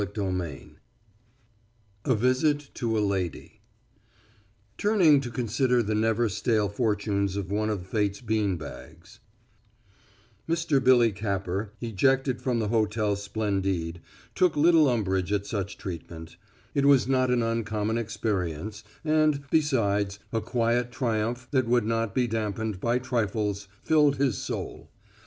[0.03, 0.63] CHAPTER X
[2.05, 3.61] A VISIT TO A LADY
[4.75, 9.19] Turning to consider the never stale fortunes of one of fate's bean bags
[10.49, 10.83] Mr.
[10.83, 14.01] Billy Capper, ejected from the Hotel Splendide,
[14.33, 16.35] took little umbrage at such treatment;
[16.73, 22.25] it was not an uncommon experience, and, besides, a quiet triumph that would not be
[22.25, 24.89] dampened by trifles filled his soul.